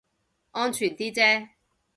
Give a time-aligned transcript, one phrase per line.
[0.49, 1.49] 安全啲啫